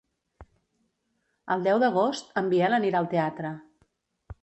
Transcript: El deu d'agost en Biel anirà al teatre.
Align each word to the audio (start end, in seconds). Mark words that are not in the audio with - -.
El 1.57 1.69
deu 1.69 1.83
d'agost 1.85 2.35
en 2.43 2.51
Biel 2.57 2.79
anirà 2.81 3.01
al 3.03 3.15
teatre. 3.17 3.57